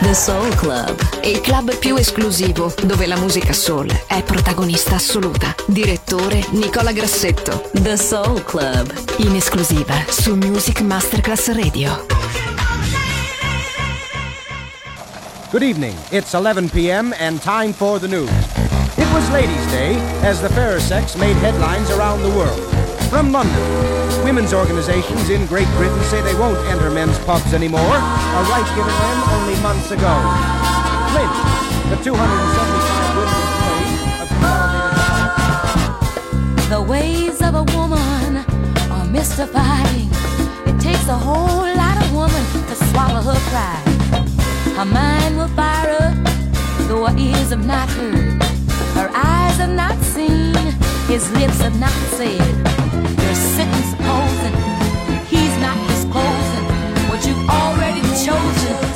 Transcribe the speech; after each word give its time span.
The 0.00 0.14
Soul 0.14 0.54
Club, 0.56 0.98
il 1.24 1.40
club 1.40 1.76
più 1.78 1.96
esclusivo 1.96 2.72
dove 2.84 3.06
la 3.06 3.16
musica 3.16 3.52
soul 3.52 3.90
è 4.06 4.22
protagonista 4.22 4.96
assoluta. 4.96 5.54
Direttore 5.66 6.44
Nicola 6.50 6.92
Grassetto. 6.92 7.70
The 7.72 7.96
Soul 7.96 8.44
Club, 8.44 8.92
in 9.18 9.34
esclusiva 9.34 9.94
su 10.08 10.34
Music 10.34 10.80
Masterclass 10.82 11.52
Radio. 11.52 12.06
Good 15.50 15.62
evening. 15.62 15.94
It's 16.10 16.34
11 16.34 16.68
p.m. 16.70 17.14
and 17.18 17.40
time 17.40 17.72
for 17.72 17.98
the 17.98 18.08
news. 18.08 18.30
It 18.96 19.10
was 19.12 19.28
Ladies' 19.30 19.66
Day 19.70 19.96
as 20.22 20.40
the 20.40 20.48
fairer 20.50 20.80
sex 20.80 21.16
made 21.16 21.36
headlines 21.36 21.90
around 21.90 22.22
the 22.22 22.30
world. 22.36 22.75
From 23.10 23.30
London, 23.30 23.62
women's 24.24 24.52
organizations 24.52 25.30
in 25.30 25.46
Great 25.46 25.68
Britain 25.76 26.02
say 26.04 26.20
they 26.22 26.34
won't 26.34 26.58
enter 26.66 26.90
men's 26.90 27.16
pubs 27.20 27.54
anymore, 27.54 27.80
a 27.80 28.42
right 28.50 28.66
given 28.74 28.92
them 28.92 29.22
only 29.30 29.54
months 29.62 29.92
ago. 29.92 30.20
Flint, 31.12 31.30
the 31.88 31.96
275 32.02 33.16
women 33.16 33.34
employees 33.46 34.02
of 34.20 34.28
The 36.68 36.82
ways 36.82 37.40
of 37.42 37.54
a 37.54 37.62
woman 37.76 38.44
are 38.90 39.06
mystifying. 39.06 40.10
It 40.66 40.80
takes 40.80 41.06
a 41.08 41.16
whole 41.16 41.64
lot 41.76 42.04
of 42.04 42.12
woman 42.12 42.44
to 42.68 42.74
swallow 42.90 43.22
her 43.22 43.38
pride. 43.50 43.84
Her 44.76 44.84
mind 44.84 45.36
will 45.38 45.46
fire 45.54 45.96
up, 46.00 46.16
though 46.88 47.06
her 47.06 47.16
ears 47.16 47.50
have 47.50 47.64
not 47.64 47.88
heard. 47.88 48.42
Her 48.94 49.08
eyes 49.14 49.58
have 49.58 49.70
not 49.70 49.96
seen, 50.02 50.56
his 51.08 51.30
lips 51.32 51.60
have 51.60 51.78
not 51.78 51.90
said. 52.18 52.40
You're 53.22 53.34
sitting 53.34 53.84
supposing 53.92 54.56
he's 55.26 55.56
not 55.58 55.78
disclosing 55.88 56.66
what 57.08 57.24
you've 57.26 57.48
already 57.48 58.02
chosen 58.24 58.95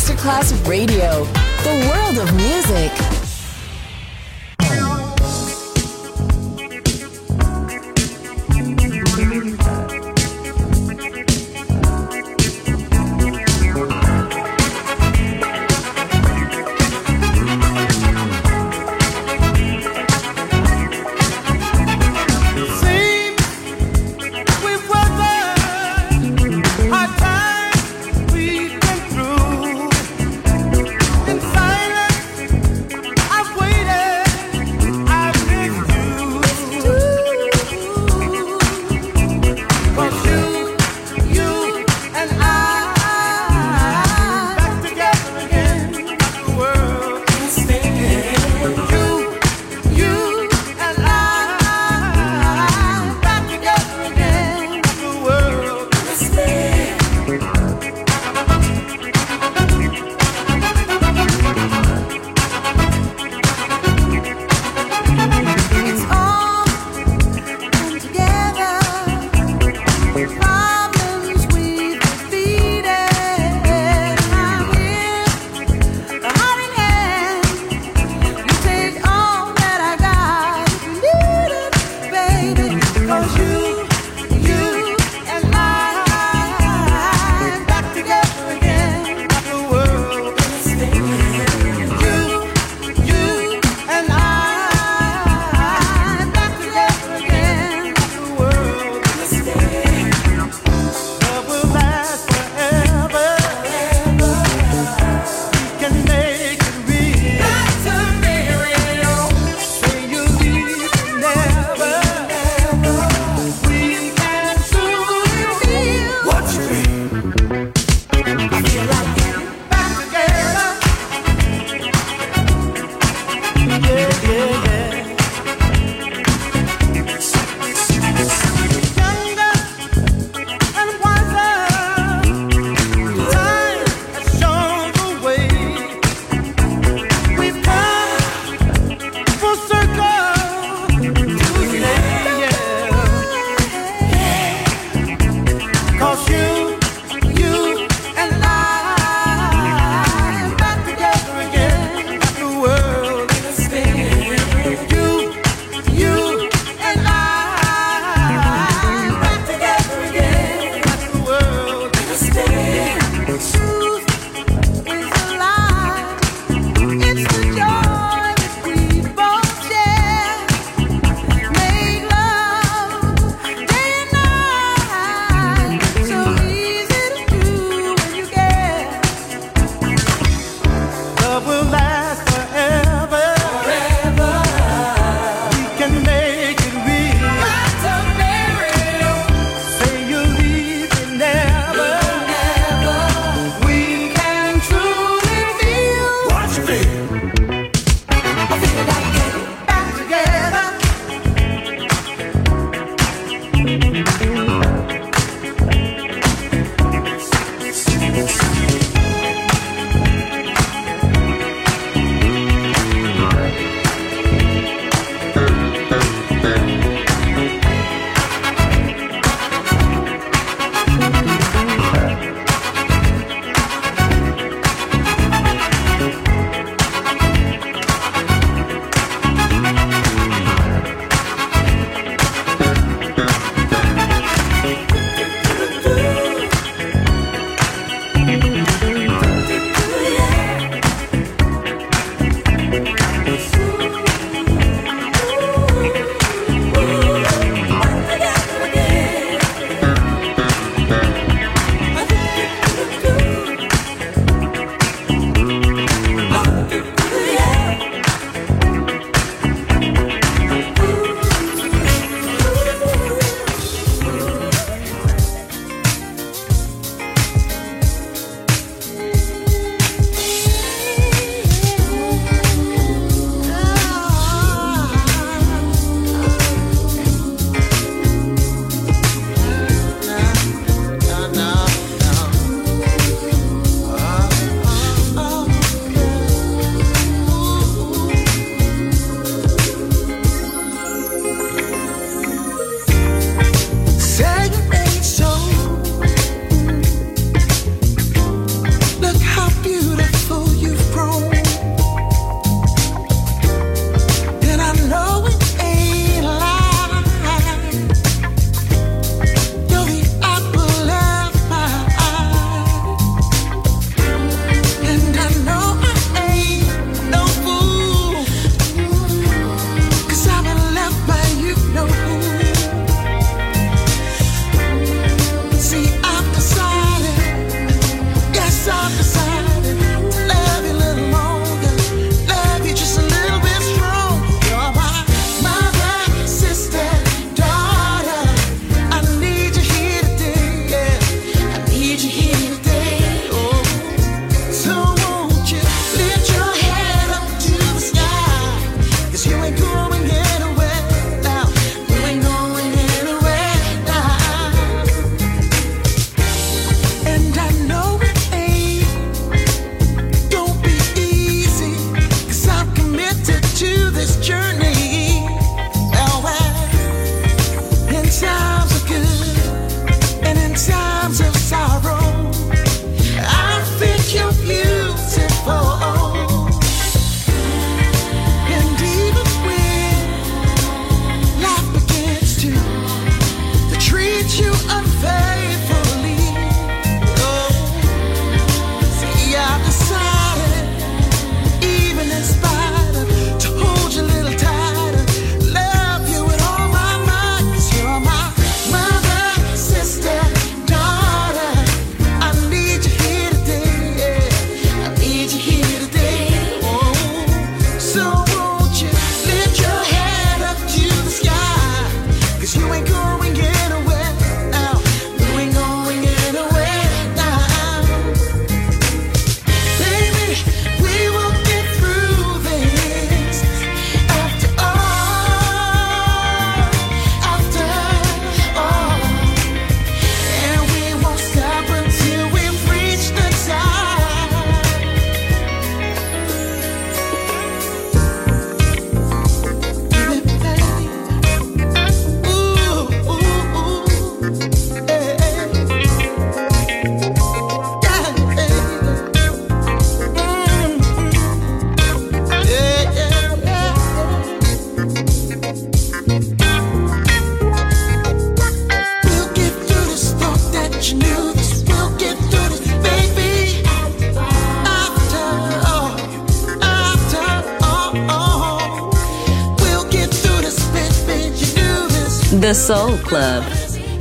Masterclass 0.00 0.54
Radio, 0.66 1.26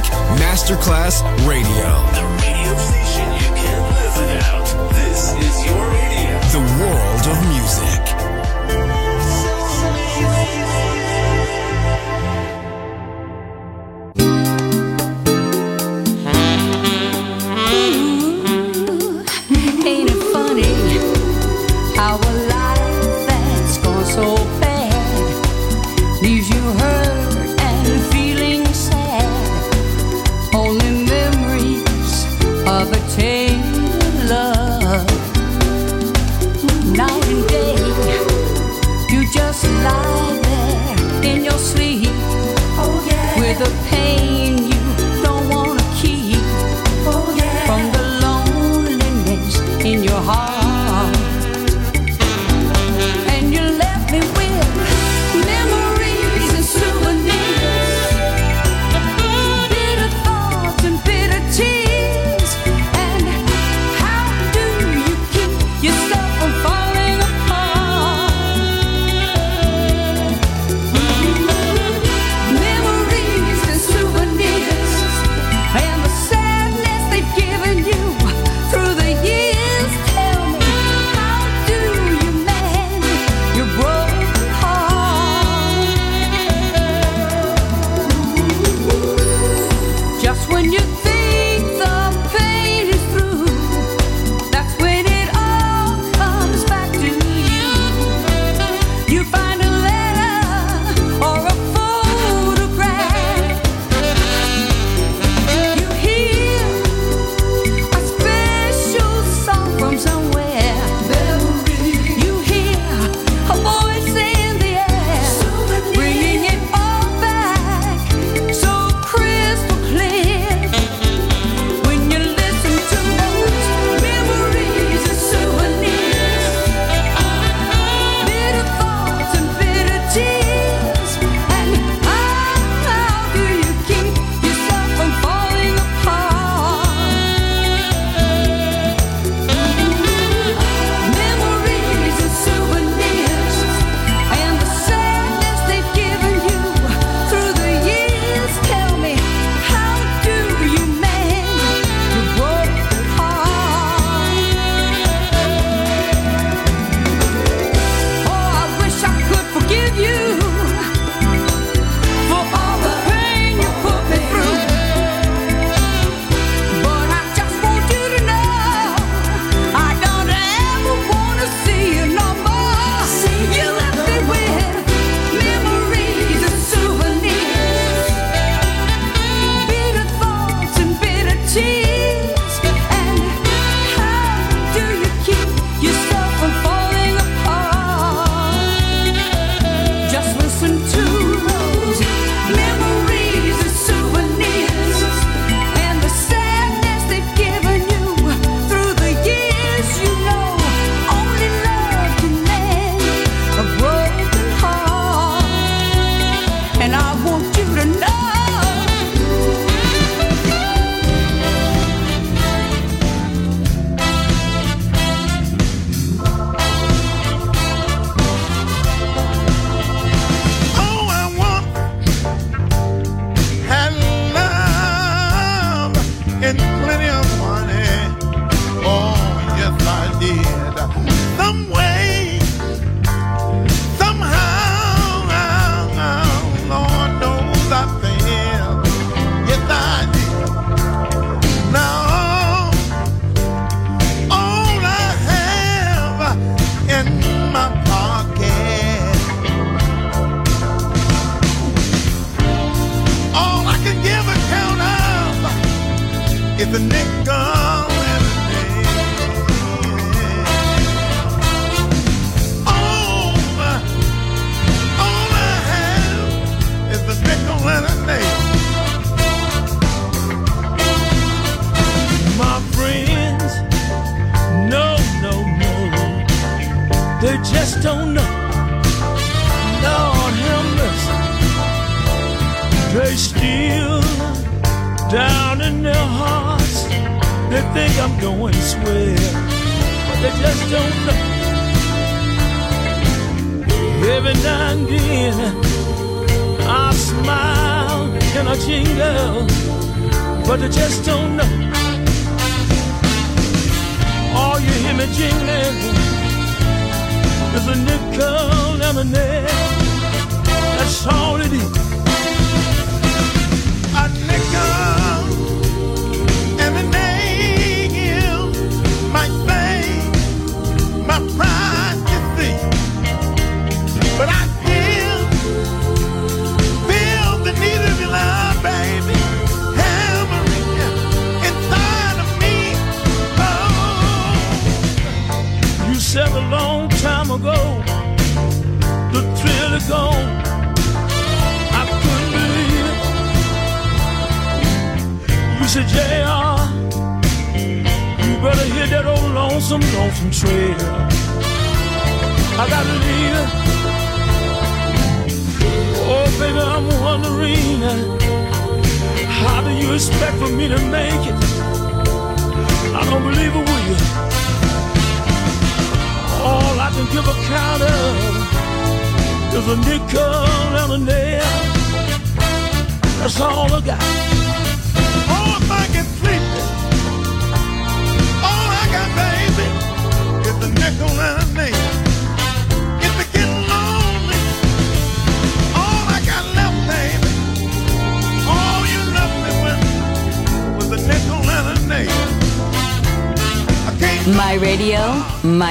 Music 0.00 0.14
Masterclass 0.40 1.20
Radio. 1.46 1.68
The 2.14 2.24
radio 2.40 2.76
station 2.78 3.39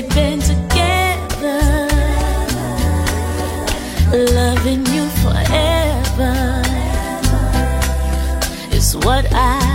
they've 0.00 0.14
been 0.14 0.40
together, 0.40 1.88
loving 4.12 4.86
you 4.86 5.06
forever 5.22 6.62
is 8.72 8.96
what 8.96 9.26
I. 9.32 9.69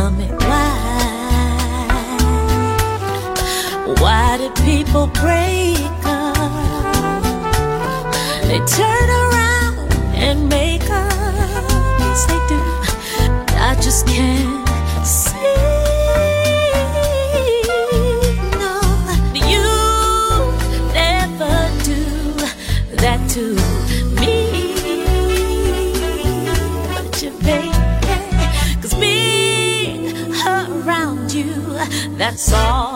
tell 0.00 0.10
me 0.12 0.28
why? 0.48 0.70
Why 4.00 4.38
did 4.38 4.54
people 4.68 5.06
break 5.08 5.76
up? 6.04 6.52
They 8.48 8.60
turn 8.78 9.08
around 9.22 9.74
and 10.26 10.48
make 10.48 10.88
up. 10.90 11.12
Yes, 12.00 12.24
they 12.30 12.40
do. 12.52 12.60
I 13.68 13.74
just 13.82 14.06
can't. 14.06 14.69
song. 32.40 32.89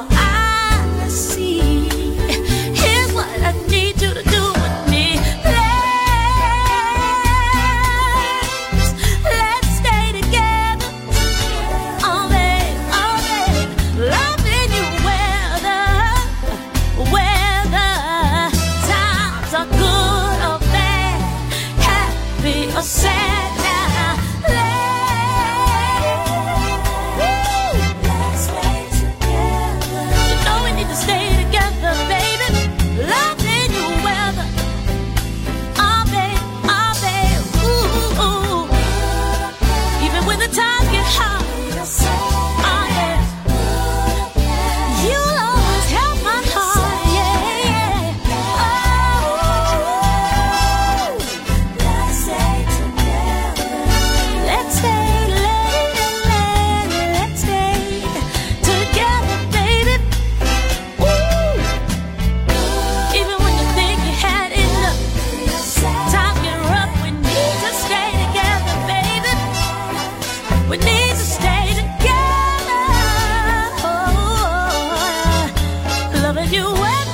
when 76.80 77.13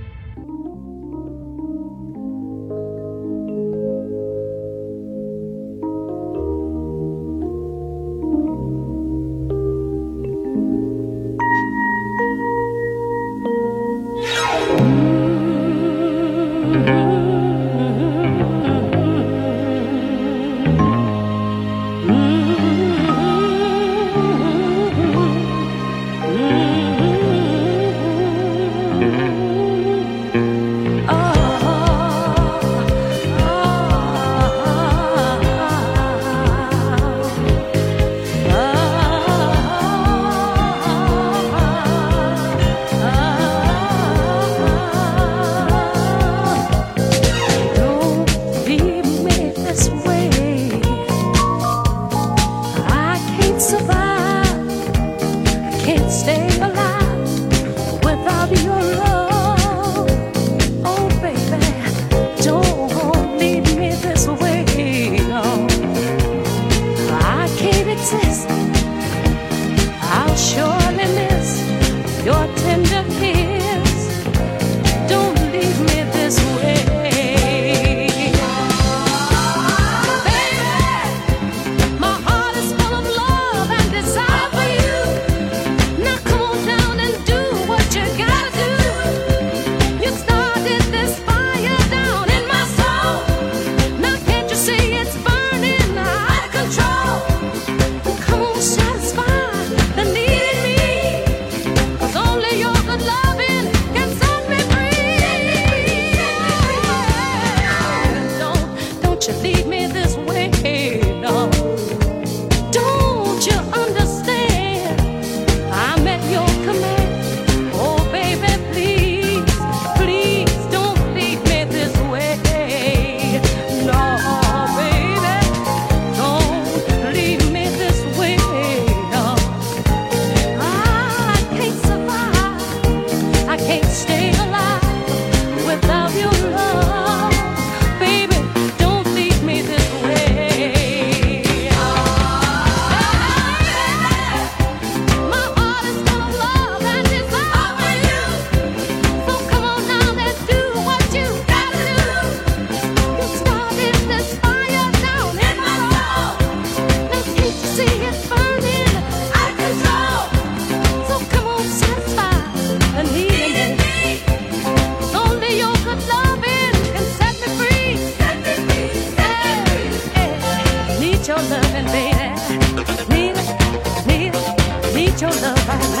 your 175.21 175.29
love 175.29 176.00